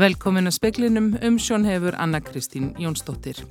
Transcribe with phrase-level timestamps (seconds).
[0.00, 3.42] Velkomin að speklinum um sjón hefur Anna Kristín Jónsdóttir.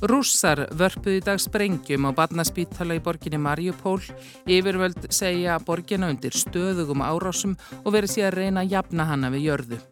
[0.00, 3.98] Rússar vörpuði dag sprengjum á badnaspítala í borginni Mariupól.
[4.48, 9.50] Yfirvöld segja borgina undir stöðugum árásum og verið síðan að reyna að jafna hana við
[9.50, 9.82] jörðu.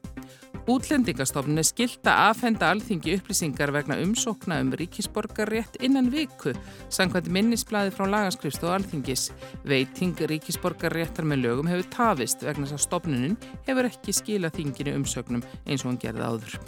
[0.71, 6.53] Útlendingastofnun er skilt að afhenda alþingi upplýsingar vegna umsókna um ríkisborgarrétt innan viku,
[6.87, 9.33] sangkvæmt minnisblæði frá lagaskrifst og alþingis.
[9.67, 13.37] Veiting ríkisborgarréttar með lögum hefur tafist vegna þess að stofnunum
[13.67, 16.59] hefur ekki skilað þinginu umsóknum eins og hann gerði áður.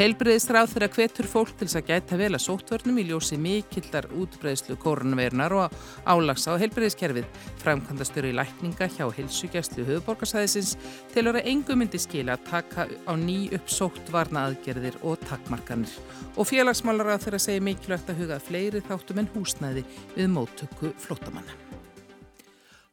[0.00, 5.52] Helbriðisráð þeirra hvetur fólk til að gæta vel að sóttvörnum í ljósi mikildar útbreyðslu koronavirunar
[5.52, 5.74] og
[6.08, 7.26] álags á helbriðiskerfið.
[7.60, 10.72] Framkvæmdastöru í lækninga hjá helsugjastlu höfuborgarsæðisins
[11.12, 15.92] til að engum myndi skila að taka á ný upp sóttvarna aðgerðir og takmarkanir.
[16.32, 19.84] Og félagsmálar að þeirra segja mikilvægt að huga fleiri þáttum en húsnæði
[20.16, 21.69] við móttöku flótamanna.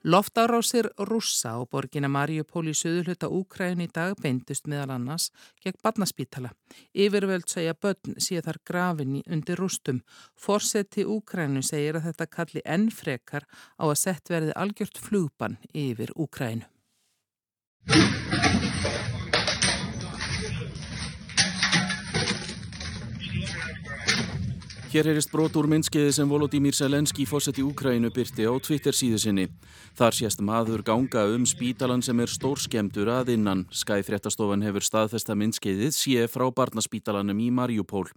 [0.08, 5.26] Loftárásir rússa á borgina Mariupól í söðulhuta Úkræn í dag beindust meðal annars
[5.60, 6.54] gegn badnaspítala.
[6.96, 10.00] Yfirvöld segja börn sé þar grafin undir rústum.
[10.40, 13.44] Forseti Úkrænu segir að þetta kalli enn frekar
[13.76, 16.64] á að sett verði algjört flugbann yfir Úkrænu.
[24.98, 29.20] Hér heyrist brot úr myndskeiði sem Volodymyr Selenski fósett í Úkrænu byrti á Twitter síðu
[29.22, 29.44] sinni.
[29.94, 33.68] Þar sést maður ganga um spítalan sem er stórskemdur að innan.
[33.70, 38.08] Skæfréttastofan hefur staðfesta myndskeiðið sé frá barnaspítalanum í Mariupól.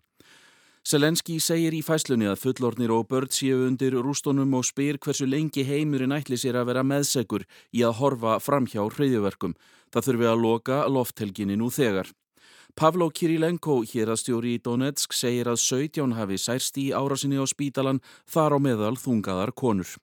[0.81, 5.67] Selenski segir í fæslunni að fullornir og börn séu undir rústónum og spyr hversu lengi
[5.69, 7.45] heimurinn ætli sér að vera meðsegur
[7.77, 9.53] í að horfa fram hjá hreyðuverkum.
[9.93, 12.09] Það þurfi að loka lofthelginni nú þegar.
[12.77, 17.47] Pavlo Kirilenko, hér að stjóri í Donetsk, segir að 17 hafi særst í árasinni á
[17.49, 19.97] spítalan þar á meðal þungaðar konur.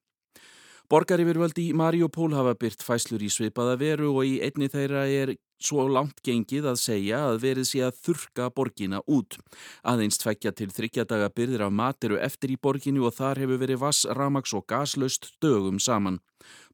[0.88, 6.22] Borgaryfirvöldi Mariupól hafa byrt fæslur í svipaða veru og í einni þeirra er svo langt
[6.23, 9.36] gengið að segja að verið sé að þurka borgina út.
[9.83, 14.06] Aðeins tveggja til þryggjadaga byrðir af matiru eftir í borginu og þar hefur verið vass,
[14.08, 16.22] ramags og gaslaust dögum saman.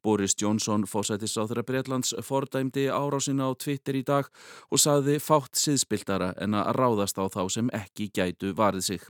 [0.03, 4.29] Boris Johnson, þeirra Breitlands, fordæmdi árásina á Twitter í dag
[4.69, 9.05] og saði fátt siðspiltara en að ráðast á þá sem ekki gætu varið sig.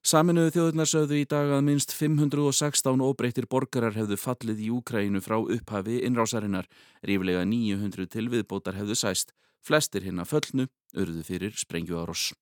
[0.00, 5.36] Saminuðu þjóðurnar sögðu í dag að minst 516 óbreyttir borgarar hefðu fallið í Úkrænu frá
[5.36, 6.70] upphafi innrásarinnar.
[7.04, 9.34] Ríflega 900 til viðbótar hefðu sæst.
[9.60, 12.32] Flestir hinn að föllnu urðu fyrir sprengju á Ross.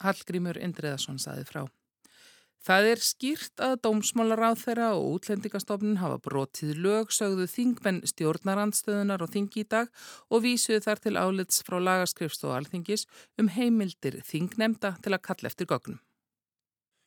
[0.00, 1.66] Hallgrímur Indriðarsson saði frá.
[2.64, 9.30] Það er skýrt að dómsmálaráð þeirra og útlendingastofnun hafa brotið lög, sögðu þingmenn stjórnarandstöðunar og
[9.34, 9.92] þingi í dag
[10.30, 13.06] og vísuðu þar til álits frá lagaskrifst og alþingis
[13.38, 16.00] um heimildir þingnemda til að kalla eftir gögnum.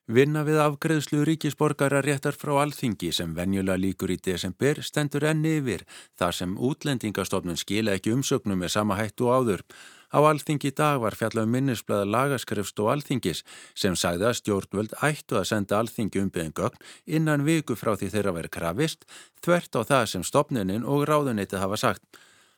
[0.10, 5.84] Vinna við afgreðslu ríkisborgara réttar frá alþingi sem venjulega líkur í desember stendur enni yfir
[6.18, 9.62] þar sem útlendingastofnun skila ekki umsögnum með sama hættu áður.
[10.09, 13.44] Á alþingi dag var fjallað um minnisblæða lagaskrifst og alþingis
[13.78, 18.34] sem sagði að stjórnvöld ættu að senda alþingi umbyggðin gögn innan viku frá því þeirra
[18.40, 19.06] verið krafist
[19.46, 22.03] þvert á það sem stopninin og ráðuneytið hafa sagt.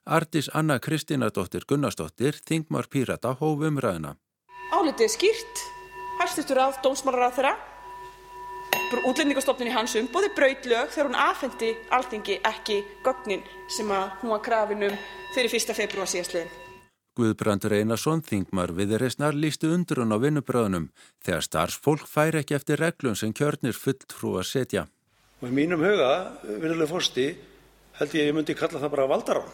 [0.05, 4.15] Artis Anna Kristínadóttir Gunnarsdóttir, Þingmar Pírata, hóf umræðina.
[4.71, 5.67] Álitið skýrt
[6.21, 7.53] Hærstistur að dómsmálar á þeirra,
[9.09, 14.35] útlendingastofnun í hans umbóði braut lög þegar hún afhendi alþingi ekki gögnin sem að hún
[14.35, 14.99] var krafinum
[15.33, 15.73] fyrir 1.
[15.77, 16.60] februar síðastliðin.
[17.21, 20.87] Guðbrandur Einarsson, þingmar viðreysnar, lístu undur hún á vinnubröðunum
[21.21, 24.85] þegar starfsfólk fær ekki eftir reglum sem kjörnir fulltrú að setja.
[25.41, 26.09] Og í mínum huga,
[26.47, 27.27] vinnuleg fórsti,
[27.99, 29.51] held ég að ég myndi kalla það bara valdarán.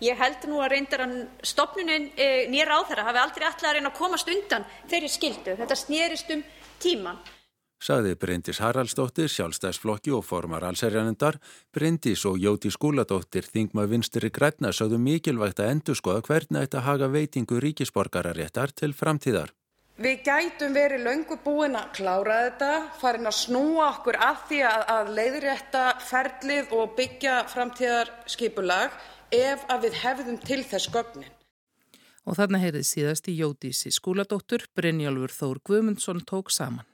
[0.00, 1.14] Ég held nú að reyndar að
[1.44, 5.58] stopnunin e, nýra á þeirra hafi aldrei allir að reyna að komast undan þeirri skildu.
[5.60, 6.44] Þetta snerist um
[6.80, 7.20] tíman.
[7.80, 11.38] Saði Bryndis Haraldsdóttir, sjálfstæðsflokki og formar allserjanendar,
[11.72, 17.08] Bryndis og Jóti Skúladóttir, þingma vinstri græna, sögðu mikilvægt að endur skoða hvernig þetta haga
[17.08, 19.54] veitingu ríkisborgararéttar til framtíðar.
[20.00, 22.70] Við gætum verið löngu búin að klára þetta,
[23.00, 29.00] farin að snúa okkur að því að, að leiðrétta ferlið og byggja framtíðarskipulag
[29.40, 31.32] ef að við hefðum til þess gögnin.
[32.28, 36.89] Og þarna heyrið síðast í Jódísi skúladóttur, Brynjálfur Þór Guðmundsson tók saman.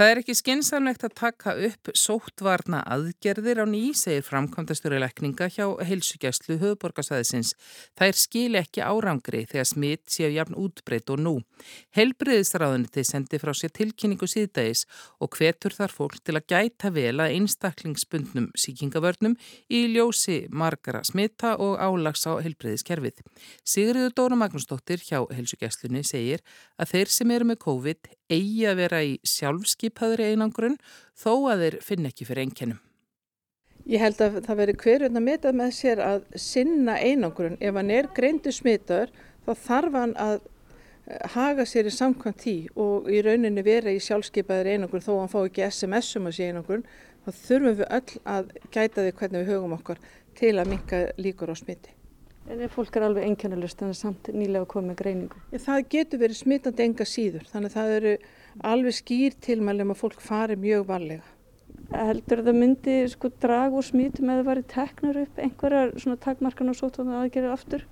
[0.00, 5.66] Það er ekki skinsamlegt að taka upp sóttvarna aðgerðir á ný, segir framkvæmdastöru lekninga hjá
[5.84, 7.50] heilsugjæslu höfuborgarsæðisins.
[8.00, 11.34] Það er skil ekki árangri þegar smitt séu jafn útbreytt og nú.
[11.98, 14.86] Helbriðisráðuniti sendi frá sér tilkynningu síðdægis
[15.20, 19.36] og hvetur þar fólk til að gæta vel að einstaklingsbundnum síkingavörnum
[19.68, 23.20] í ljósi margara smitta og álags á helbriðiskerfið.
[23.68, 26.40] Sigriður Dóra Magnúsdóttir hjá heilsugjæslunni segir
[26.80, 29.16] að þeir sem eru með COVID eigi að vera í
[29.90, 30.78] sjálfskipaðri einangrun
[31.18, 32.80] þó að þeir finn ekki fyrir einkennum.
[33.88, 37.58] Ég held að það veri hverjum að meta með sér að sinna einangrun.
[37.60, 39.10] Ef hann er greindu smittar
[39.46, 40.40] þá þarf hann að
[41.08, 45.32] eh, haga sér í samkvæmt tí og í rauninni vera í sjálfskeipaðir einangrun þó hann
[45.32, 46.84] fá ekki SMS-um að sé einangrun.
[47.24, 50.04] Þá þurfum við öll að gæta því hvernig við hugum okkar
[50.38, 51.99] til að minka líkur á smiti.
[52.50, 55.42] En ef fólk er alveg einkennalust en það er samt nýlega komið greiningu?
[55.54, 58.14] Það getur verið smitandi enga síður þannig að það eru
[58.72, 61.28] alveg skýr tilmælum að fólk fari mjög varlega.
[61.94, 66.78] Heldur það myndi sko draga úr smitum eða væri teknar upp einhverjar svona takmarkan og
[66.80, 67.86] sóttáðan aðgerið aftur?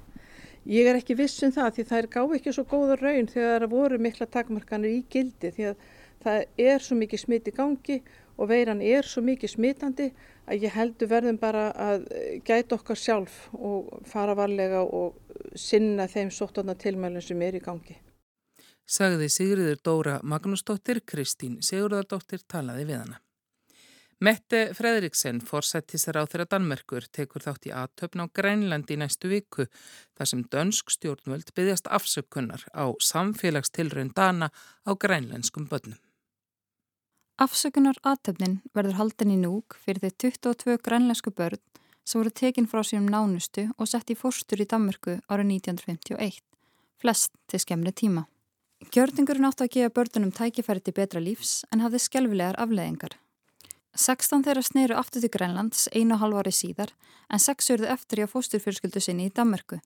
[0.68, 3.62] Ég er ekki viss um það því það er gáð ekki svo góða raun þegar
[3.62, 5.86] það voru mikla takmarkanir í gildi því að
[6.26, 10.08] það er svo mikið smit í gangi og veiran er svo mikið smitandi
[10.46, 12.04] að ég heldur verðum bara að
[12.46, 15.18] gæta okkar sjálf og fara varlega og
[15.58, 17.98] sinna þeim sóttáðan tilmælum sem er í gangi.
[18.88, 23.18] Sagði Sigriður Dóra Magnúsdóttir, Kristín Sigurðardóttir talaði við hana.
[24.18, 29.68] Mette Fredriksen, forsættisar á þeirra Danmerkur, tekur þátt í aðtöfn á Grænlandi næstu viku
[30.18, 34.50] þar sem dönsk stjórnvöld byggjast afsökunnar á samfélagstilraun Dana
[34.82, 36.00] á grænlenskum börnum.
[37.38, 41.60] Afsökunar aðtöfnin verður haldin í núk fyrir þeir 22 grænlensku börn
[42.02, 46.40] sem voru tekin frá sínum nánustu og sett í fórstur í Danmörku árið 1951,
[46.98, 48.24] flest til skemmri tíma.
[48.90, 53.14] Gjörningurinn átti að gefa börnunum tækifæri til betra lífs en hafði skelvilegar afleðingar.
[53.94, 56.90] 16 þeirra sneru aftur til Grænlands einu og halv ári síðar
[57.30, 59.78] en 6 urðu eftir í að fósturfjölskyldu sinni í Danmarku.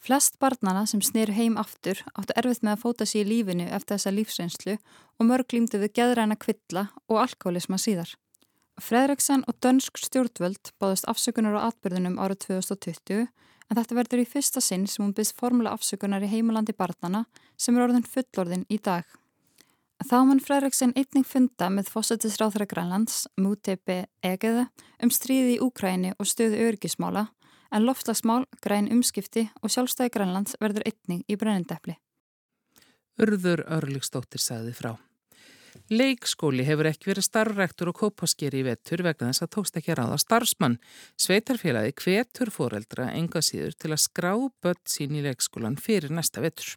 [0.00, 3.98] Flest barnana sem sneru heim aftur áttu erfitt með að fóta sér í lífinu eftir
[3.98, 4.76] þessa lífsreynslu
[5.20, 8.14] og mörg límdu við geðræna kvilla og alkoholisma síðar.
[8.80, 14.62] Fredriksson og dönsk stjórnvöld báðast afsökunar á atbyrðunum árið 2020 en þetta verður í fyrsta
[14.64, 17.26] sinn sem hún byrst formulega afsökunar í heimalandi barnana
[17.60, 19.04] sem er orðin fullorðin í dag.
[20.00, 24.70] Þá mann Fredriksson einning funda með fósættisráþara Grænlands, Mútepi Egeða,
[25.04, 27.26] um stríði í Úkræni og stöðu örgismála,
[27.70, 31.96] en loftlagsmál, græn umskipti og sjálfstæði Grænlands verður einning í brennindepli.
[33.20, 34.92] Urður Örliksdóttir sagði frá.
[35.90, 39.98] Leikskóli hefur ekki verið starfrektur og kópaskeri í vettur vegna þess að tókst ekki að
[40.00, 40.76] ráða starfsmann.
[41.18, 44.32] Sveitarfélagi hvetur foreldra enga síður til að skrá
[44.62, 46.76] börn sín í leikskólan fyrir næsta vettur.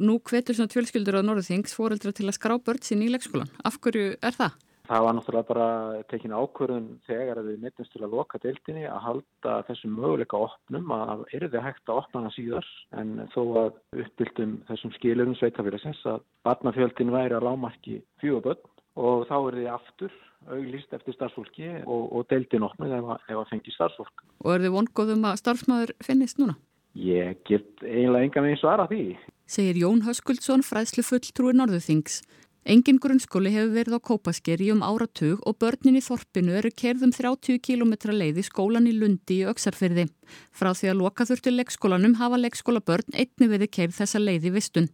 [0.00, 3.52] Nú hvetur svona tvölskyldur á Norðþings foreldra til að skrá börn sín í leikskólan.
[3.64, 4.56] Af hverju er það?
[4.84, 5.68] Það var náttúrulega bara
[6.10, 11.22] tekin ákvörðun þegar við mittumst til að loka deildinni að halda þessum möguleika opnum að
[11.32, 12.68] er þið hægt að opna hana síðar
[13.00, 18.68] en þó að uppbyldum þessum skilurum sveitafélagsins að barnafjöldin væri að lámarki fjögaböld
[19.00, 20.20] og þá er þið aftur
[20.52, 24.24] auglýst eftir starfsfólki og, og deildin opnið ef að, að fengi starfsfólk.
[24.44, 26.58] Og er þið vongóðum að starfsmæður finnist núna?
[26.94, 29.04] Ég get eiginlega enga og aðra því.
[29.50, 32.20] Segir Jón Höskuldsson, fræðslu fulltrúi Norðuþings.
[32.64, 37.58] Engin grunnskóli hefur verið á Kópaskeri um áratug og börnin í Þorpinu eru kerðum 30
[37.60, 40.06] km leið í skólan í Lundi í Öksarfyrði.
[40.48, 44.88] Frá því að loka þurftu leikskólanum hafa leikskólabörn einni viði kerð þessa leið í vistun.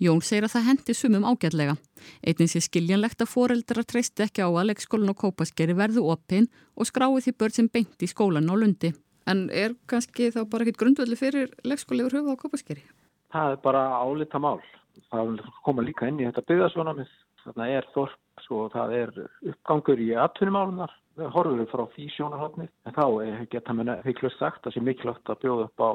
[0.00, 1.76] Jón segir að það hendi sumum ágætlega.
[2.24, 6.88] Einnig sé skiljanlegt að foreldra treysti ekki á að leikskólan á Kópaskeri verðu opinn og
[6.88, 8.94] skrái því börn sem beint í skólan á Lundi.
[9.28, 12.88] En er kannski þá bara ekkit grundvöldu fyrir leikskóli yfir höfuð á Kópaskeri?
[13.28, 14.64] Það er bara álita mál
[15.10, 17.12] það koma líka inn í þetta byggðasvonamið
[17.44, 18.18] þarna er þorp
[18.50, 19.10] og það er
[19.52, 20.92] uppgangur í atvinnumálunar
[21.34, 23.04] horfur frá því sjónarhóttni en þá
[23.52, 25.90] geta mér heiklust sagt að sé mikilvægt að bjóða upp á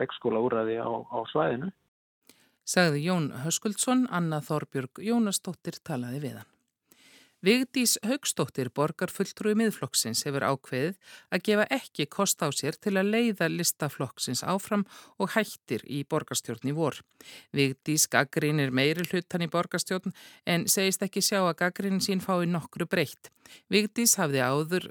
[0.00, 1.70] leikskóla úræði á, á svæðinu.
[2.68, 6.50] Sagði Jón Höskuldsson, Anna Þorbjörg Jónastóttir talaði við hann.
[7.38, 10.96] Vigdís Haugstóttir borgarfulltrúi miðflokksins hefur ákveðið
[11.30, 14.82] að gefa ekki kost á sér til að leiða listaflokksins áfram
[15.22, 16.98] og hættir í borgarstjórn í vor.
[17.54, 20.16] Vigdís gaggrínir meiri hlutan í borgarstjórn
[20.50, 23.30] en segist ekki sjá að gaggrínin sín fái nokkru breytt.
[23.70, 24.90] Vigdís hafði áður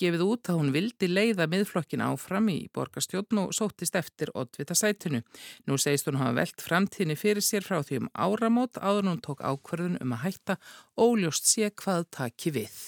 [0.00, 5.22] gefið út að hún vildi leiða miðflokkin áfram í borgarstjórn og sóttist eftir oddvita sætinu.
[5.66, 9.44] Nú segist hún hafa velt framtíðni fyrir sér frá því um áramót áður hún tók
[9.44, 10.60] ákverðun um að hætta
[10.96, 12.80] óljóst sé hvað taki við.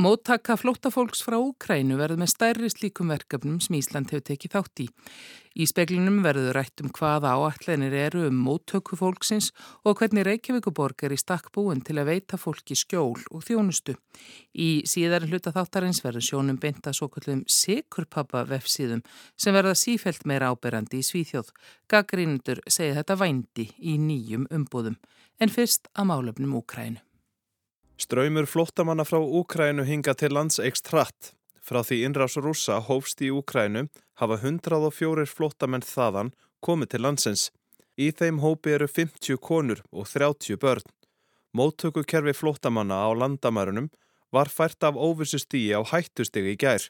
[0.00, 4.86] Móttaka flóttafólks frá Úkrænu verður með stærri slíkum verkefnum sem Ísland hefur tekið þátt í.
[5.60, 9.50] Í speklinum verður rætt um hvaða áallenir eru um móttöku fólksins
[9.84, 13.98] og hvernig Reykjavíkuborg er í stakk búin til að veita fólki skjól og þjónustu.
[14.56, 19.04] Í síðar hluta þáttarins verður sjónum beinta svo kallum Sikurpappa vefsíðum
[19.36, 21.52] sem verða sífelt meira áberandi í Svíþjóð.
[21.92, 24.96] Gaggrínundur segja þetta vændi í nýjum umbúðum
[25.36, 27.04] en fyrst að málefnum Úkrænu.
[28.00, 31.34] Ströymur flottamanna frá Úkrænu hinga til lands ekst hratt.
[31.60, 33.82] Frá því innrás rúsa hófst í Úkrænu
[34.22, 36.30] hafa 104 flottamenn þaðan
[36.64, 37.42] komið til landsins.
[38.00, 40.88] Í þeim hópi eru 50 konur og 30 börn.
[41.52, 43.90] Móttökukerfi flótamanna á landamærunum
[44.32, 46.88] var fært af óvissu stíi á hættustigi í gær.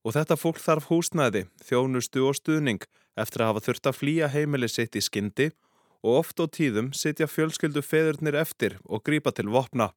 [0.00, 2.80] Og þetta fólk þarf húsnæði, þjónustu og stuðning
[3.20, 5.52] eftir að hafa þurft að flýja heimili sitt í skyndi
[6.00, 9.92] og oft á tíðum sitja fjölskyldu feðurnir eftir og grípa til vopna.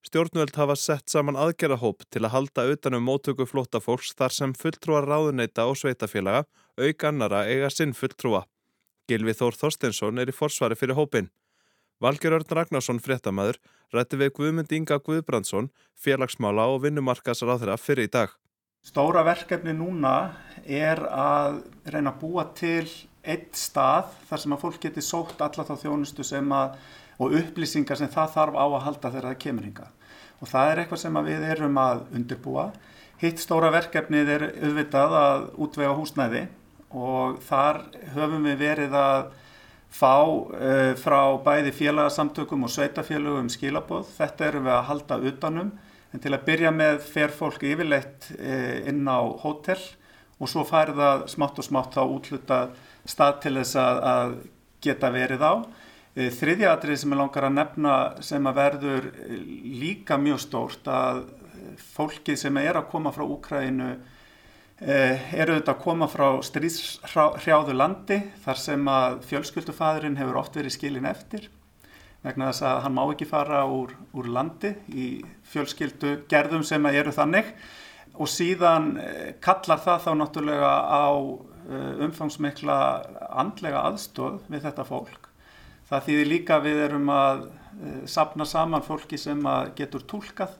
[0.00, 5.66] Stjórnvöld hafa sett saman aðgerðahóp til að halda utanum móttöku flótafólks þar sem fulltrúar ráðuneita
[5.68, 6.46] og sveitafélaga
[6.80, 8.46] auk annara eiga sinn fulltrúa.
[9.10, 11.28] Gilvi Þór Þorstensson er í forsvari fyrir hópin.
[12.00, 13.58] Valger Örn Ragnarsson fréttamaður
[13.92, 15.68] rætti við Guðmund Inga Guðbrandsson,
[16.00, 18.32] félagsmála og þeirra fyrir í dag.
[18.80, 20.32] Stóra verkefni núna
[20.64, 22.86] er að reyna að búa til
[23.20, 26.78] eitt stað þar sem að fólk geti sótt alla þá þjónustu sem að
[27.20, 29.90] og upplýsingar sem það þarf á að halda þegar það kemur hinga.
[30.40, 32.70] Og það er eitthvað sem við erum að undirbúa.
[33.20, 36.46] Hitt stóra verkefnið er auðvitað að útvega húsnæði
[36.96, 37.82] og þar
[38.14, 39.28] höfum við verið að
[39.90, 44.08] fá uh, frá bæði félagsamtökum og sveitafélagum skilaboð.
[44.16, 45.72] Þetta erum við að halda utanum
[46.10, 49.78] en til að byrja með fer fólk yfirleitt uh, inn á hótel
[50.40, 52.60] og svo fær það smátt og smátt á útluta
[53.04, 54.34] stað til þess að, að
[54.80, 55.52] geta verið á.
[56.20, 57.96] Uh, þriðja atrið sem ég langar að nefna
[58.26, 59.10] sem að verður
[59.80, 61.24] líka mjög stórt að
[61.94, 63.94] fólkið sem er að koma frá Úkrænu
[64.80, 70.72] Eh, eru þetta að koma frá stríðshrjáðu landi þar sem að fjölskyldufæðurinn hefur oft verið
[70.72, 71.50] skilin eftir
[72.24, 75.10] vegna þess að hann má ekki fara úr, úr landi í
[75.52, 77.52] fjölskyldu gerðum sem eru þannig
[78.16, 82.78] og síðan eh, kallar það þá náttúrulega á eh, umfangsmikla
[83.28, 85.19] andlega aðstóð við þetta fólk.
[85.90, 87.46] Það þýðir líka við erum að
[88.10, 89.40] sapna saman fólki sem
[89.78, 90.52] getur tólkað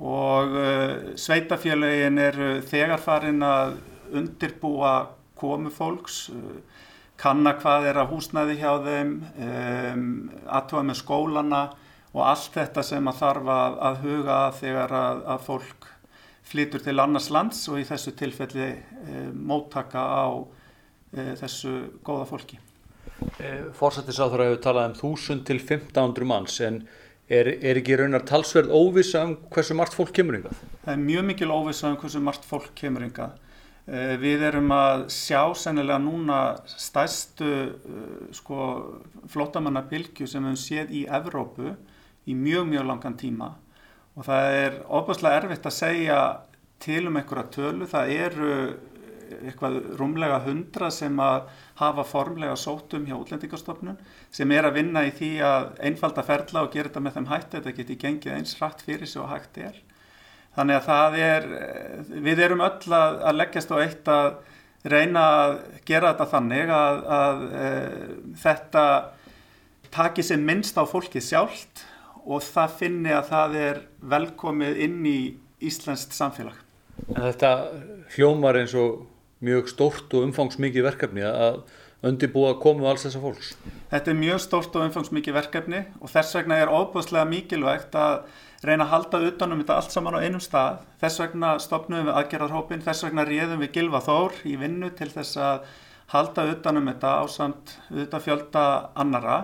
[0.00, 3.80] og uh, sveitafélagin eru þegar farin að
[4.16, 4.94] undirbúa
[5.40, 6.60] komu fólks, uh,
[7.20, 9.10] kanna hvað er að húsnæði hjá þeim,
[10.48, 11.58] aðtóa með skólana
[12.14, 15.90] og allt þetta sem að þarf að, að huga þegar að, að fólk
[16.48, 18.70] flytur til annars lands og í þessu tilfelli
[19.36, 20.32] móttaka á
[21.12, 22.56] þessu góða fólki.
[23.76, 26.82] Fórsættisáþur hefur talað um 1000 til 1500 manns en
[27.30, 30.62] Er, er ekki raunar talsverð óvisa um hversu margt fólk kemur yngað?
[30.82, 33.36] Það er mjög mikil óvisa um hversu margt fólk kemur yngað.
[33.86, 38.66] Eh, við erum að sjá sennilega núna stæstu eh, sko,
[39.30, 41.70] flottamannabilgju sem við hefum séð í Evrópu
[42.26, 43.52] í mjög, mjög langan tíma
[44.18, 46.20] og það er óbúslega erfitt að segja
[46.82, 47.86] til um einhverja tölu.
[47.86, 48.52] Það eru
[49.38, 53.98] eitthvað rúmlega hundra sem að hafa formlega sótum hjá útlendingarstofnun
[54.32, 57.56] sem er að vinna í því að einfalda ferla og gera þetta með þeim hætti
[57.58, 59.78] þetta geti gengið eins rætt fyrir sig og hægt er.
[60.56, 61.48] Þannig að það er
[62.26, 64.30] við erum öll að, að leggjast á eitt að
[64.90, 65.54] reyna að
[65.86, 67.70] gera þetta þannig að, að e,
[68.40, 68.84] þetta
[69.92, 71.84] taki sem minnst á fólki sjálft
[72.24, 73.80] og það finni að það er
[74.12, 75.20] velkomið inn í
[75.60, 76.56] Íslandst samfélag.
[77.10, 77.50] En þetta
[78.14, 79.02] hljómar eins og
[79.44, 81.62] mjög stórt og umfangsmikið verkefni að
[82.06, 83.50] undirbúa komu alls þessa fólks?
[83.90, 88.22] Þetta er mjög stórt og umfangsmikið verkefni og þess vegna er óbúslega mikilvægt að
[88.64, 90.82] reyna að halda utanum þetta allt saman á einum stað.
[91.00, 95.40] Þess vegna stopnum við aðgerðarhópin, þess vegna réðum við Gilva Þór í vinnu til þess
[95.40, 95.64] að
[96.12, 98.64] halda utanum þetta ásamt auðvitað fjölda
[98.98, 99.40] annara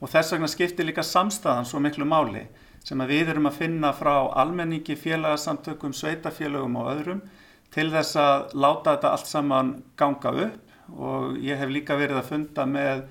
[0.00, 2.46] og þess vegna skiptir líka samstæðan svo miklu máli
[2.84, 7.20] sem við erum að finna frá almenningi, félagsamtökum, sveitafélagum og öðrum
[7.74, 10.76] til þess að láta þetta allt saman ganga upp.
[10.90, 13.04] Og ég hef líka verið að funda með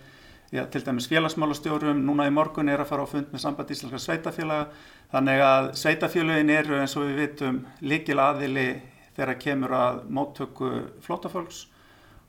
[0.52, 4.04] já, til dæmis félagsmálastjórum, núna í morgun er að fara á fund með samband íslenskar
[4.04, 4.70] sveitafélaga
[5.14, 8.70] þannig að sveitafélagin eru eins og við vitum líkil aðili
[9.18, 10.72] þegar kemur að móttöku
[11.06, 11.66] flótafólks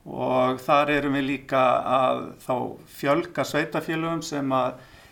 [0.05, 2.55] og þar erum við líka að þá
[2.99, 4.55] fjölga sveitafélagum sem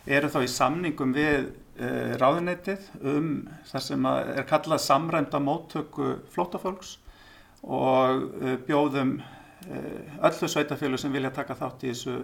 [0.10, 1.90] eru þá í samningum við e,
[2.22, 3.30] ráðuneytið um
[3.70, 6.98] það sem er kallað samræmda móttöku flótafólks
[7.68, 12.20] og eh, bjóðum eh, öllu sveitafjölu sem vilja taka þátt í þessu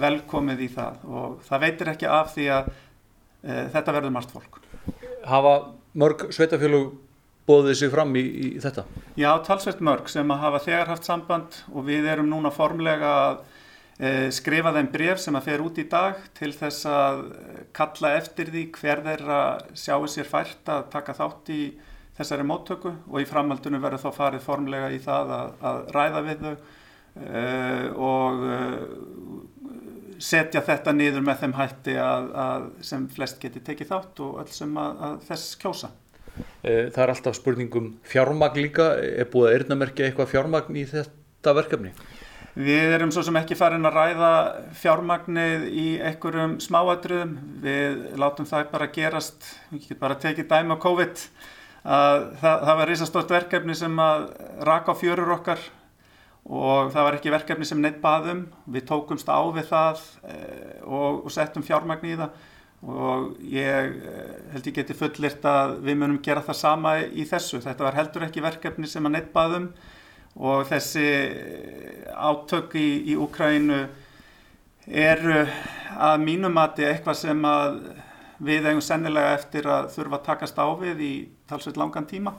[0.00, 4.60] velkomið í það og það veitir ekki af því að e, þetta verður margt fólk.
[5.26, 5.54] Hafa
[5.98, 6.78] mörg sveitafjölu
[7.48, 8.84] bóðið sig fram í, í þetta?
[9.18, 13.42] Já, talsveit mörg sem að hafa þegar haft samband og við erum núna formlega að
[14.32, 17.18] skrifa þeim bref sem að fer út í dag til þess að
[17.76, 19.40] kalla eftir því hver þeirra
[19.76, 21.64] sjáu sér fært að taka þátt í
[22.20, 26.44] þessari móttöku og í framhaldunum verður þá farið formlega í það að, að ræða við
[26.44, 28.84] þau uh, og uh,
[30.20, 34.50] setja þetta niður með þeim hætti að, að sem flest geti tekið þátt og öll
[34.52, 35.92] sem að, að þess kjósa.
[36.62, 41.54] Eh, það er alltaf spurningum fjármagn líka, er búið að erðnamerkja eitthvað fjármagn í þetta
[41.56, 41.94] verkefni?
[42.60, 44.30] Við erum svo sem ekki farin að ræða
[44.80, 47.36] fjármagnið í einhverjum smáadröðum.
[47.62, 50.82] Við látum það bara gerast, við getum bara tekið dæmi á
[51.82, 52.38] COVID.
[52.40, 54.26] Það, það var risastórt verkefni sem að
[54.68, 55.62] raka á fjörur okkar
[56.50, 58.46] og það var ekki verkefni sem neitt baðum.
[58.68, 62.48] Við tókumst á við það eh, og, og settum fjármagn í það
[62.80, 67.62] og ég eh, held ég geti fullirt að við munum gera það sama í þessu.
[67.64, 69.70] Þetta var heldur ekki verkefni sem að neitt baðum
[70.40, 71.08] og þessi
[72.14, 73.80] átök í, í Úkrænu
[74.90, 75.42] eru
[76.00, 77.80] að mínum mati eitthvað sem að
[78.40, 81.12] við eigum sennilega eftir að þurfa að takast á við í
[81.48, 82.34] talsveit langan tíma.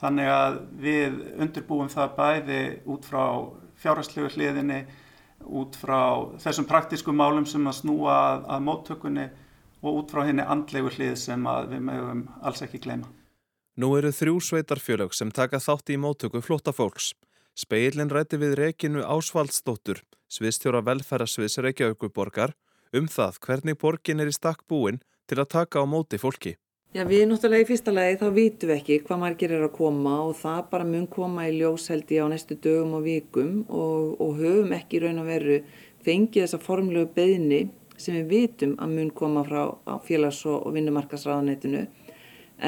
[0.00, 2.60] Þannig að við undirbúum það bæði
[2.92, 3.24] út frá
[3.80, 4.84] fjárhastlegu hliðinni,
[5.46, 6.00] út frá
[6.42, 9.26] þessum praktísku málum sem að snúa að, að móttökunni
[9.82, 13.08] og út frá henni andlegu hlið sem við mögum alls ekki gleyma.
[13.76, 17.12] Nú eru þrjú sveitarfjölög sem taka þátt í móttöku flótafólks.
[17.56, 22.52] Speilin rætti við Rekinu Ásvaldsdóttur, sviðstjóra velferðarsviðs Reykjavíkuborgar,
[22.96, 26.54] um það hvernig borgin er í stakk búin til að taka á móti fólki.
[26.94, 30.12] Já, við náttúrulega í fyrsta lagi þá vitum við ekki hvað margir er að koma
[30.24, 34.14] og það bara mun koma í ljós held ég á næstu dögum og vikum og,
[34.22, 35.58] og höfum ekki raun og veru
[36.06, 37.60] fengið þessa formlegu beðni
[38.00, 41.84] sem við vitum að mun koma frá félags- og vinnumarkasráðanetinu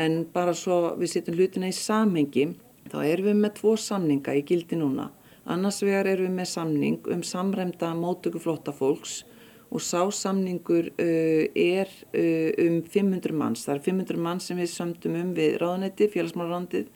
[0.03, 2.51] en bara svo við setjum hlutina í samhengi
[2.93, 5.09] þá erum við með tvo samninga í gildi núna.
[5.49, 9.23] Annars vegar erum við með samning um samræmda mótöku flotta fólks
[9.69, 13.67] og sá samningur uh, er uh, um 500 manns.
[13.67, 16.89] Það er 500 manns sem við sömdum um við ráðanetti, félagsmálarrándið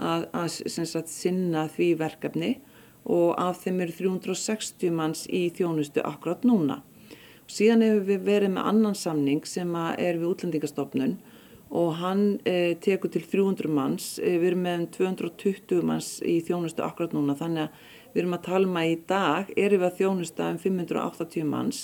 [0.00, 2.52] að, að sagt, sinna því verkefni
[3.10, 6.80] og af þeim eru 360 manns í þjónustu akkurat núna.
[7.46, 11.16] Og síðan hefur við verið með annan samning sem er við útlendingastofnun
[11.70, 16.82] og hann eh, tekur til 300 manns, eh, við erum með 220 manns í þjónustu
[16.82, 19.98] akkurat núna þannig að við erum að tala um að í dag erum við að
[20.00, 21.82] þjónusta um 580 manns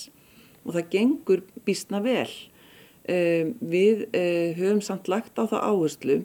[0.67, 2.29] og það gengur bísna vel.
[3.07, 6.17] Eh, við eh, höfum samt lagt á það áherslu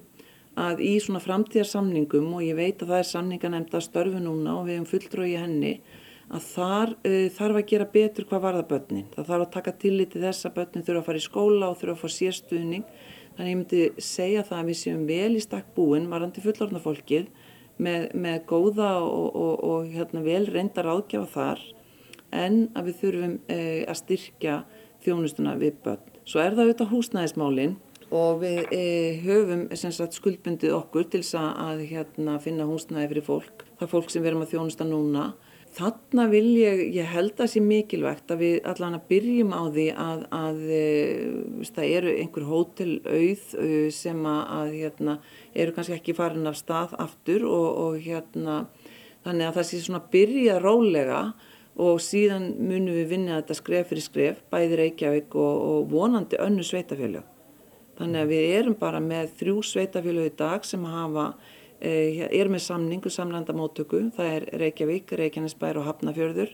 [0.59, 4.65] að í svona framtíðarsamningum og ég veit að það er samninga nefnda störfu núna og
[4.67, 5.75] við hefum fulltrói í henni
[6.31, 9.07] að þar uh, þarf að gera betur hvað varða börnin.
[9.15, 11.79] Það þarf að taka tillit til þess að börnin þurfa að fara í skóla og
[11.79, 12.85] þurfa að fá sérstuðning
[13.37, 17.29] Þannig ég myndi segja það að við séum vel í stakk búin varandi fullorðna fólkið
[17.81, 21.63] með, með góða og, og, og hérna, vel reyndar áðgjafa þar
[22.31, 24.57] en að við þurfum eh, að styrkja
[25.05, 26.19] þjónustuna við börn.
[26.25, 27.77] Svo er það auðvitað húsnæðismálinn
[28.11, 33.65] og við eh, höfum sagt, skuldbundið okkur til að hérna, finna húsnæði fyrir fólk.
[33.79, 35.31] Það er fólk sem við erum að þjónusta núna
[35.71, 39.85] Þarna vil ég, ég held að sé mikilvægt að við allan að byrjum á því
[40.03, 45.15] að, að eh, það eru einhver hótelauð eh, sem að, að hérna,
[45.55, 48.57] eru kannski ekki farin af stað aftur og, og hérna,
[49.23, 51.21] þannig að það sé svona byrja rólega
[51.79, 56.65] og síðan munum við vinna þetta skref fyrir skref, bæði Reykjavík og, og vonandi önnu
[56.67, 57.23] sveitafélög.
[58.01, 61.31] Þannig að við erum bara með þrjú sveitafélög í dag sem hafa
[61.81, 66.51] Eh, er með samningu samlandamótöku, það er Reykjavík, Reykjanesbær og Hafnafjörður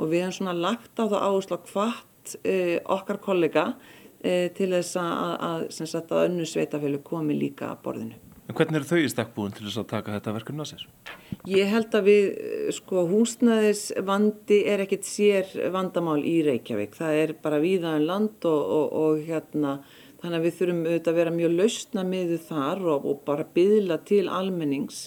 [0.00, 3.66] og við hefum svona lagt á það áherslu að hvart eh, okkar kollega
[4.24, 5.12] eh, til þess að,
[5.50, 5.66] að,
[6.00, 8.16] að, önnu sveitafjölu komi líka að borðinu.
[8.48, 10.88] En hvernig eru þau í stakkbúin til þess að taka þetta verkefni að sér?
[11.48, 12.26] Ég held að við,
[12.76, 16.92] sko, húsnæðisvandi er ekkit sér vandamál í Reykjavík.
[16.98, 19.78] Það er bara víðaðan um land og, og, og hérna
[20.20, 23.96] Þannig að við þurfum auðvitað að vera mjög lausna með þar og, og bara byðla
[24.08, 24.98] til almennings.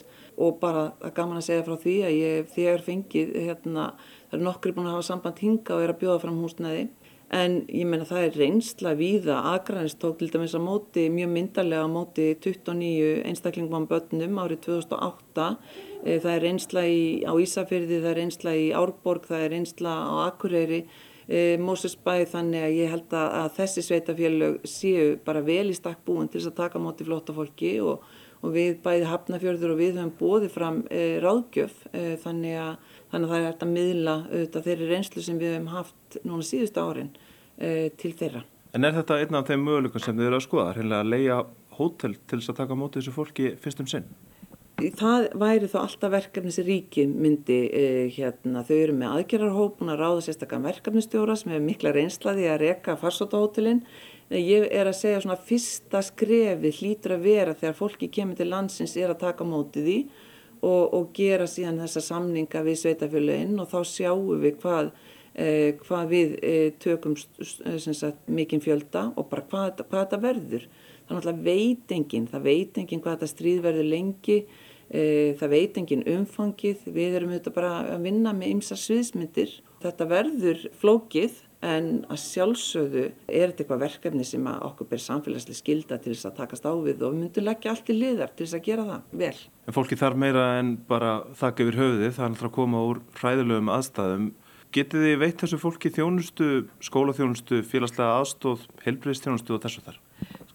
[0.41, 3.86] Og bara að gaman að segja frá því að ég þegar fengið, hérna,
[4.32, 6.88] það er nokkri búin að hafa samband hinga og er að bjóða fram húsnæði.
[7.34, 11.86] En ég menna það er reynsla víða, aðgræns tók til dæmis að móti mjög myndarlega
[11.89, 18.11] móti 29 einstaklingum á börnum árið 2008, eh, það er reynsla í, á Ísafyrði, það
[18.11, 20.81] er reynsla í Árborg, það er reynsla á Akureyri
[21.27, 26.03] e, Mósusbæði þannig að ég held að, að þessi sveitafélög séu bara vel í stakk
[26.07, 28.03] búin til þess að taka móti flotta fólki og,
[28.43, 33.29] og við bæði hafnafjörður og við höfum bóðið fram e, ráðgjöf e, þannig, að, þannig
[33.29, 36.83] að það er hægt að miðla auðvitað þeirri reynslu sem við höfum haft núna síðustu
[36.83, 37.13] árin
[37.53, 38.39] til þeirra.
[38.73, 41.35] En er þetta einn af þeim möguleikum sem þið eru að skoða, að leia
[41.77, 44.07] hótel til þess að taka móti þessu fólki fyrstum sinn?
[44.98, 50.02] Það væri þá alltaf verkefni sem ríki myndi eh, hérna, þau eru með aðgerarhópun að
[50.02, 53.84] ráða sérstaklega verkefnistjóra sem hefur mikla reynslaði að reka farsótahótelin
[54.34, 58.96] ég er að segja svona fyrsta skrefi hlýtur að vera þegar fólki kemur til landsins
[58.98, 59.98] er að taka mótið í
[60.63, 64.91] og, og gera síðan þessa samninga við sveitafjöluinn og þá sjáum við hvað,
[65.36, 70.67] eh, hvað við eh, tökum sagt, mikinn fjölda og bara hvað, hvað þetta verður.
[71.04, 74.38] Það er náttúrulega veit enginn, það veit enginn hvað þetta stríð verður lengi
[74.93, 79.56] það veit engin umfangið, við erum auðvitað bara að vinna með ymsa sviðsmyndir.
[79.84, 85.97] Þetta verður flókið en að sjálfsögðu er þetta eitthvað verkefni sem okkur ber samfélagslega skilda
[86.03, 88.58] til þess að takast á við og við myndum leggja allt í liðar til þess
[88.60, 89.36] að gera það vel.
[89.63, 93.03] En fólki þarf meira en bara þakka yfir höfuðið, það er alltaf að koma úr
[93.21, 94.32] hræðilegum aðstæðum.
[94.73, 96.49] Getið þið veit þessu fólki þjónustu,
[96.84, 99.99] skólaþjónustu, félagslega aðstóð, helbriðstjónustu og þessu þar?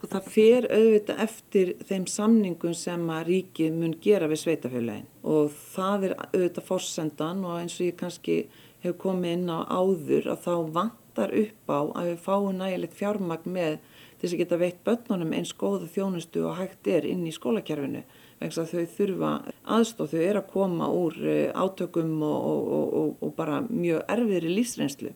[0.08, 6.06] Það fer auðvitað eftir þeim samningum sem að ríkið mun gera við sveitafélagin og það
[6.08, 8.38] er auðvitað fórsendan og eins og ég kannski
[8.84, 13.52] hefur komið inn á áður að þá vantar upp á að við fáum nægilegt fjármagn
[13.58, 13.76] með
[14.18, 18.02] þess að geta veitt börnunum eins góða þjónustu og hægt er inn í skólakerfinu
[18.38, 19.30] vegna að þau þurfa
[19.76, 24.52] aðstóð, þau eru að koma úr eh, átökum og, og, og, og bara mjög erfiðri
[24.54, 25.14] lífsreynslu.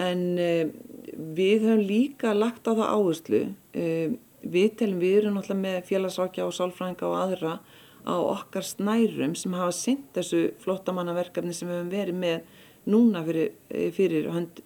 [0.00, 0.66] En eh,
[1.14, 3.42] við höfum líka lagt á það áherslu,
[3.78, 7.58] eh, við telum við erum náttúrulega með félagsákja og sálfrænga og aðra
[8.04, 12.40] á okkar snærum sem hafa synt þessu flottamannaverkefni sem við höfum verið með
[12.84, 13.54] núna fyrir,
[13.96, 14.60] fyrir hönd,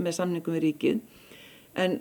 [0.00, 1.02] með samningum við ríkið.
[1.76, 1.98] En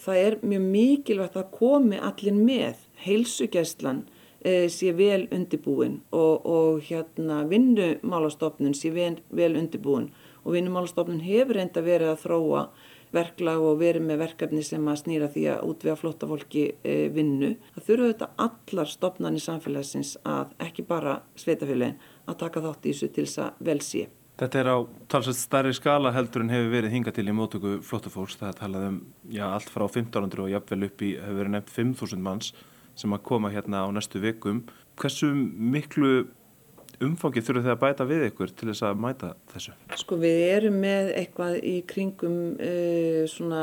[0.00, 4.04] það er mjög mikilvægt að komi allir með heilsugæslan
[4.40, 10.10] e, sé vel undibúin og, og hérna vinnumálastofnun sé vel, vel undibúin
[10.46, 12.66] og vinnumálastofnun hefur reynda verið að þróa
[13.14, 17.54] verklag og verið með verkefni sem að snýra því að útvega flotta fólki e, vinnu.
[17.76, 23.10] Það þurfa þetta allar stopnarnir samfélagsins að ekki bara sveitafélagin að taka þátt í þessu
[23.10, 24.06] til þess að vel sé.
[24.36, 24.76] Þetta er á
[25.08, 28.36] talsett starri skala heldur en hefur verið hinga til í mótöku flottafólks.
[28.36, 28.98] Það talað um
[29.32, 32.50] já, allt frá 1500 og jafnvel upp í hefur verið nefnt 5000 manns
[32.96, 34.66] sem að koma hérna á næstu vikum.
[35.00, 36.26] Hversu miklu
[37.04, 39.74] umfangið þurfu þið að bæta við ykkur til þess að mæta þessu?
[40.00, 43.62] Sko við erum með eitthvað í kringum uh, svona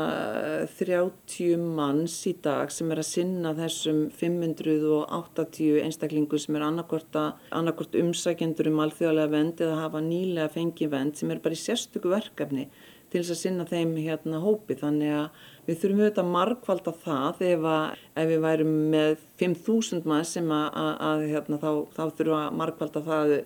[0.78, 8.70] 30 manns í dag sem er að sinna þessum 580 einstaklingu sem er annarkort umsækjendur
[8.70, 12.68] um alþjóðlega vend eða hafa nýlega fengið vend sem er bara í sérstöku verkefni
[13.14, 14.74] til þess að sinna þeim hérna hópi.
[14.80, 20.10] Þannig að við þurfum auðvitað margfald að það ef, að, ef við værum með 5.000
[20.10, 23.36] maður sem að, að, hérna, þá, þá þurfum að margfald að það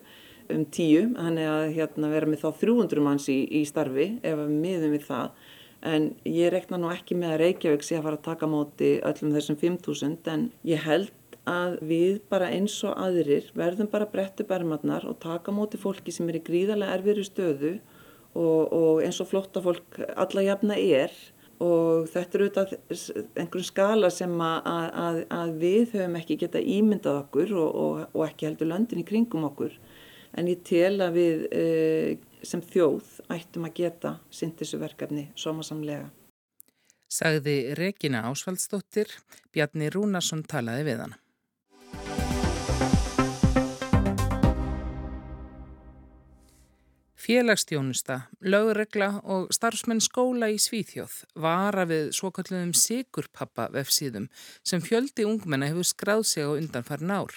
[0.48, 4.56] um 10 þannig að hérna, vera með þá 300 manns í, í starfi ef við
[4.64, 5.46] miðum við það.
[5.88, 9.34] En ég rekna nú ekki með að Reykjavík sé að fara að taka móti öllum
[9.36, 11.12] þessum 5.000 en ég held
[11.48, 16.28] að við bara eins og aðrir verðum bara brettu bermarnar og taka móti fólki sem
[16.28, 17.72] er í gríðarlega erfiðri stöðu
[18.38, 21.14] og, og eins og flotta fólk alla jafna er
[21.58, 22.74] og þetta er auðvitað
[23.42, 24.68] einhvern skala sem að,
[25.02, 29.06] að, að við höfum ekki geta ímyndað okkur og, og, og ekki heldur löndin í
[29.08, 29.74] kringum okkur
[30.38, 31.64] en ég tel að við e,
[32.46, 36.12] sem þjóð ættum að geta synt þessu verkefni sómasamlega.
[37.08, 39.08] Sagði Regina Ásvaldsdóttir,
[39.54, 41.16] Bjarni Rúnarsson talaði við hana.
[47.28, 51.12] Félagsstjónusta, lögregla og starfsmenn skóla í Svíþjóð
[51.44, 54.30] vara við svokalluðum Sigurpappa vefsíðum
[54.64, 57.34] sem fjöldi ungmenna hefur skráð sig á undanfærin ár.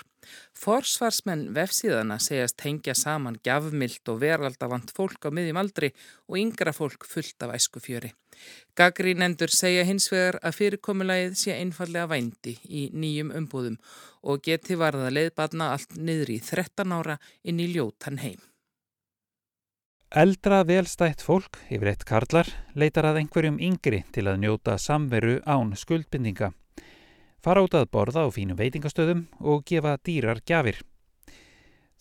[0.55, 5.89] Forsvarsmenn vefsíðana segjast tengja saman gafmilt og veraldavant fólk á miðjum aldri
[6.29, 8.13] og yngra fólk fullt af æskufjöri.
[8.79, 13.75] Gagrínendur segja hins vegar að fyrirkomulagið sé einfallega vændi í nýjum umbúðum
[14.23, 18.39] og geti varða leiðbarna allt niður í 13 ára inn í ljótan heim.
[20.11, 25.71] Eldra velstætt fólk, yfir eitt karlar, leitar að einhverjum yngri til að njóta samveru án
[25.79, 26.49] skuldbindinga.
[27.39, 30.81] Fara út að borða á fínum veitingastöðum og gefa dýrar gjafir.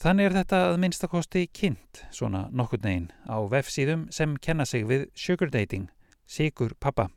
[0.02, 5.06] Þannig er þetta að minnstakosti kynnt, svona nokkur negin, á vefsíðum sem kenna sig við
[5.14, 5.86] sugar dating,
[6.26, 7.12] sigur pappa.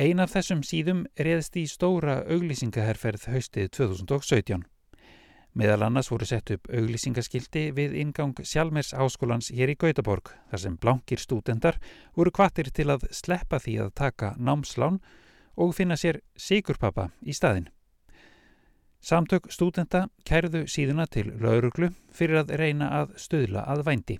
[0.00, 4.64] Ein af þessum síðum reyðist í stóra auglýsingaherferð haustið 2017.
[5.54, 10.78] Meðal annars voru sett upp auglýsingaskildi við ingang Sjálmers háskólans hér í Gautaborg þar sem
[10.82, 11.78] blankir stúdendar
[12.18, 14.98] voru kvattir til að sleppa því að taka námslán
[15.54, 17.68] og finna sér sigurpappa í staðin.
[18.98, 24.18] Samtök stúdenda kærðu síðuna til lauruglu fyrir að reyna að stöðla að vændi.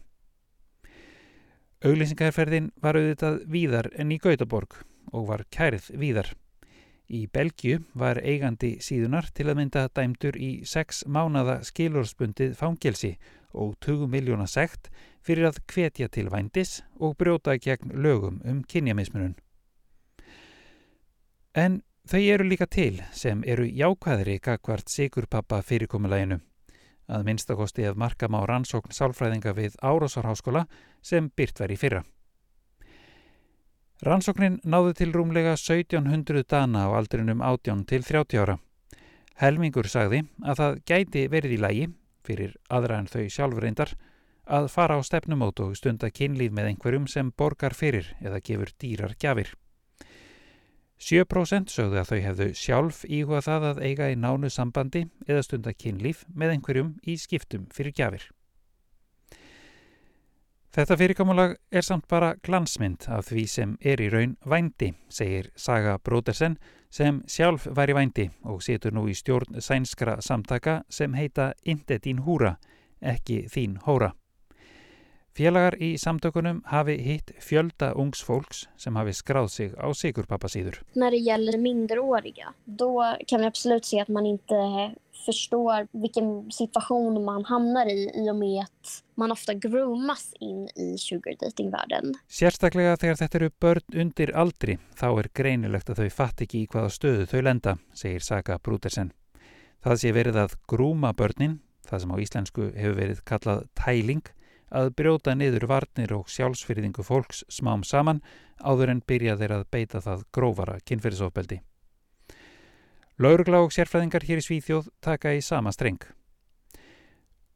[1.82, 4.78] Auglýsingarferðin var auðvitað víðar en í Gautaborg
[5.10, 6.30] og var kærð víðar.
[7.12, 13.18] Í Belgiu var eigandi síðunar til að mynda dæmdur í sex mánada skilurspundið fangelsi
[13.52, 14.88] og 20 miljóna sekt
[15.24, 19.34] fyrir að hvetja til vændis og brjóta gegn lögum um kynjamismunum.
[21.54, 26.40] En þau eru líka til sem eru jákvæðri gagvart sigurpappa fyrirkomulæginu.
[27.04, 30.64] Að minnstakosti að marka má rannsókn sálfræðinga við Árásarháskóla
[31.04, 32.02] sem byrt var í fyrra.
[34.02, 38.56] Rannsóknin náðu til rúmlega 1700 dana á aldrinum 18 til 30 ára.
[39.38, 41.86] Helmingur sagði að það gæti verið í lægi,
[42.26, 43.94] fyrir aðra en þau sjálfur reyndar,
[44.50, 49.14] að fara á stefnumót og stunda kynlíf með einhverjum sem borgar fyrir eða gefur dýrar
[49.14, 49.54] gjafir.
[50.98, 55.72] 7% sögðu að þau hefðu sjálf íhuga það að eiga í nánu sambandi eða stunda
[55.72, 58.26] kynlíf með einhverjum í skiptum fyrir gjafir.
[60.74, 66.00] Þetta fyrirkomulag er samt bara glansmynd af því sem er í raun vændi, segir Saga
[66.02, 66.56] Brodersen
[66.90, 72.24] sem sjálf væri vændi og setur nú í stjórn sænskra samtaka sem heita Inde dín
[72.26, 72.56] húra,
[72.98, 74.16] ekki þín hóra.
[75.34, 80.82] Félagar í samtökunum hafi hitt fjölda ungs folks som hafi skráð sig á Sigurpappasíður.
[80.94, 84.94] När det gäller minderåriga, då kan vi absolut se att man inte
[85.26, 90.98] förstår vilken situation man hamnar i i och med att man ofta groomas in i
[90.98, 92.14] sugardatingvärlden.
[92.28, 96.70] Sérstaklega þegar þetta eru börn undir aldri þá er greinilegt að þau fatt ekki í
[96.70, 99.10] hvaða stöðu þau lenda, segir Saga Brútersen.
[99.82, 101.58] Það sé verið að grúma börnin,
[101.90, 104.22] það sem á íslensku hefur verið kallað tæling,
[104.74, 108.22] að brjóta niður varnir og sjálfsfyrðingu fólks smám saman
[108.58, 111.60] áður en byrja þeir að beita það grófara kynferðisofbeldi.
[113.22, 116.02] Laurugla og sérfræðingar hér í Svíþjóð taka í sama streng.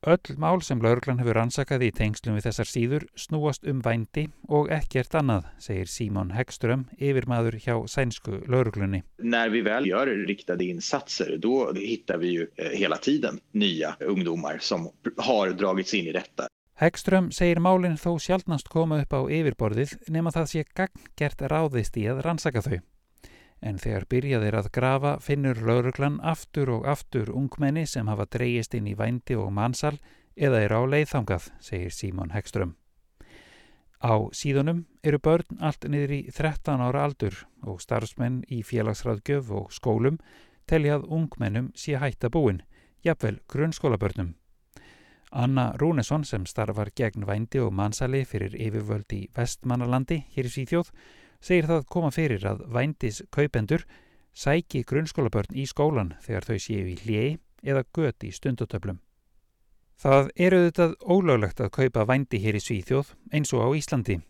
[0.06, 4.68] Öll mál sem lauruglan hefur ansakað í tengslum við þessar síður snúast um vændi og
[4.70, 9.02] ekkert annað, segir Simon Hegström, yfirmaður hjá sænsku lauruglunni.
[9.18, 14.58] När vi väl gör riktade insatser, då hittar vi ju eh, hela tiden nya ungdomar
[14.58, 16.46] som har dragits in i detta.
[16.78, 22.04] Hegström segir málinn þó sjálfnast koma upp á yfirborðið nema það sé gagngert ráðist í
[22.06, 22.76] að rannsaka þau.
[23.66, 28.86] En þegar byrjaðir að grafa finnur lauruglan aftur og aftur ungmenni sem hafa dreyjist inn
[28.86, 29.96] í vændi og mannsal
[30.38, 32.76] eða er á leiðþangað, segir Símon Hegström.
[33.98, 39.72] Á síðunum eru börn allt niður í 13 ára aldur og starfsmenn í félagsræðgjöf og
[39.74, 40.22] skólum
[40.70, 42.62] teljað ungmennum sé hætta búin,
[43.02, 44.37] jafnvel grunnskólabörnum.
[45.30, 50.92] Anna Rúnesson sem starfar gegn vændi og mannsali fyrir yfirvöld í vestmannalandi hér í Svíþjóð
[51.40, 53.84] segir það koma fyrir að vændis kaupendur
[54.32, 59.00] sæki grunnskólabörn í skólan þegar þau séu í hljei eða göti í stundutöflum.
[59.98, 64.20] Það eru auðvitað ólöglegt að kaupa vændi hér í Svíþjóð eins og á Íslandi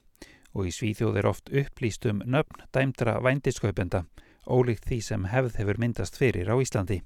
[0.57, 4.07] og í Svíþjóð er oft upplýst um nöfn dæmdra vændiskaupenda
[4.49, 7.03] ólíkt því sem hefð hefur myndast fyrir á Íslandi.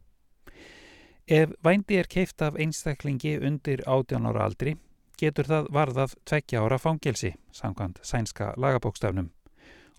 [1.28, 4.74] Ef vændi er keift af einstaklingi undir 18 ára aldri
[5.18, 9.28] getur það varðað tveggja ára fangelsi, samkvæmt sænska lagabókstafnum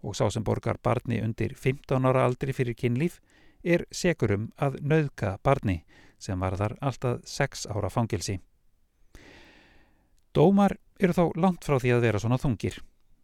[0.04, 3.22] og sá sem borgar barni undir 15 ára aldri fyrir kynlíf
[3.64, 5.86] er sekurum að nauðka barni
[6.20, 8.42] sem varðar alltaf 6 ára fangelsi.
[10.36, 12.82] Dómar eru þó langt frá því að vera svona þungir.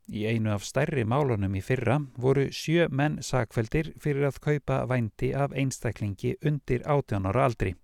[0.07, 5.33] Í einu af stærri málunum í fyrra voru sjö menn sakveldir fyrir að kaupa vændi
[5.35, 7.75] af einstaklingi undir 18 ára aldri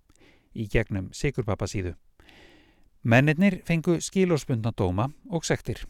[0.55, 1.93] í gegnum Sigurpapasíðu.
[3.05, 5.83] Mennirnir fengu skilórspundna dóma og sektir.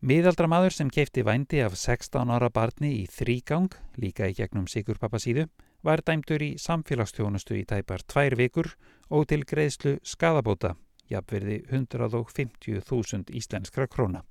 [0.00, 3.68] Miðaldra maður sem keipti vændi af 16 ára barni í þrýgang,
[4.00, 5.44] líka í gegnum Sigurpapasíðu,
[5.84, 8.72] var dæmdur í samfélagstjónustu í tæpar tvær vikur
[9.10, 10.74] og til greiðslu skadabóta,
[11.12, 14.24] jafnverði 150.000 íslenskra króna.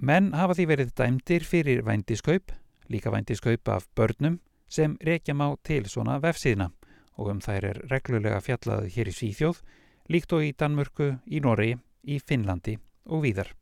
[0.00, 2.50] Menn hafa því verið dæmdir fyrir vændiskaup,
[2.88, 6.70] líka vændiskaup af börnum, sem rekja má til svona vefsíðna
[7.18, 9.62] og um þær er reglulega fjallað hér í Svíþjóð,
[10.10, 12.78] líkt og í Danmörku, í Noregi, í Finnlandi
[13.10, 13.54] og víðar.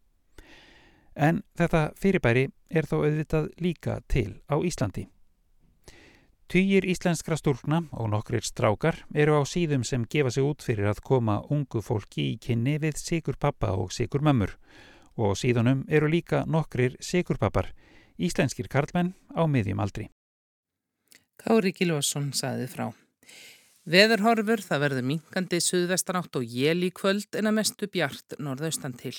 [1.18, 5.08] En þetta fyrirbæri er þó auðvitað líka til á Íslandi.
[6.48, 11.02] Týjir íslenskra stúrkna og nokkrir strákar eru á síðum sem gefa sig út fyrir að
[11.04, 14.54] koma ungu fólki í kynni við sigur pappa og sigur mömmur
[15.18, 17.74] og síðunum eru líka nokkrir sigur pappar,
[18.16, 20.08] íslenskir karlmenn á miðjum aldri.
[21.36, 22.88] Kári Gilvarsson saði frá.
[23.88, 29.14] Veðurhorfur það verður minkandi suðvestanátt og jél í kvöld en að mestu bjart norðaustan til.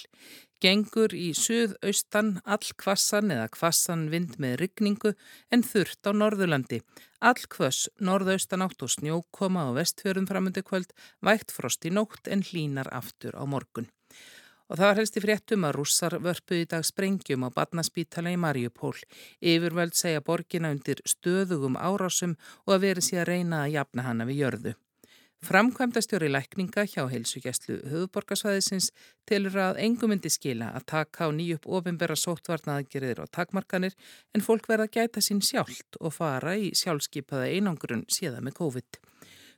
[0.62, 5.16] Gengur í suðaustan all kvassan eða kvassan vind með rigningu
[5.50, 6.84] en þurft á norðurlandi.
[7.18, 10.94] All kvass norðaustanátt og snjókoma á vestfjörðum framundi kvöld
[11.26, 13.90] vægt frost í nótt en hlínar aftur á morgun
[14.70, 18.96] og það var helst í fréttum að rússar vörpuði dag sprengjum á badnaspítala í Marjupól.
[19.42, 24.44] Yfirvöld segja borgina undir stöðugum árásum og að veri síðan reyna að jafna hana við
[24.44, 24.76] jörðu.
[25.40, 28.90] Framkvæmda stjóri lækninga hjá heilsugjæslu höfuborgarsvæðisins
[29.30, 33.96] tilur að engum myndi skila að taka á nýjup ofinbera sóttvarnaðgerðir og takmarkanir
[34.36, 39.00] en fólk verða gæta sín sjálft og fara í sjálfskeipaða einangrun síðan með COVID-19.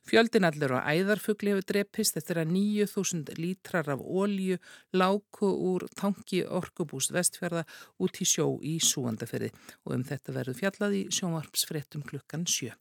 [0.09, 4.57] Fjöldinallur og æðarfugli hefur drepist eftir að 9.000 lítrar af ólju
[4.97, 7.63] láku úr tangi orkubúst vestfjörða
[8.01, 9.51] út í sjó í súandaferði
[9.85, 12.73] og um þetta verður fjallað í sjónvarpsfrettum klukkan 7.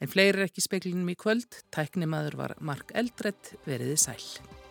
[0.00, 4.61] En fleiri er ekki speklinum í kvöld, tæknimaður var Mark Eldredd veriði sæl.